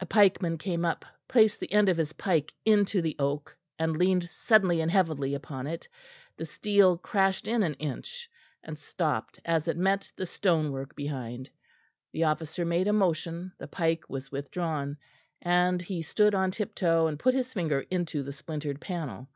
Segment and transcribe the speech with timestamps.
[0.00, 4.26] A pikeman came up, placed the end of his pike into the oak, and leaned
[4.30, 5.86] suddenly and heavily upon it:
[6.38, 8.26] the steel crashed in an inch,
[8.62, 11.50] and stopped as it met the stonework behind.
[12.14, 14.96] The officer made a motion, the pike was withdrawn,
[15.42, 19.28] and he stood on tip toe and put his finger into the splintered panel.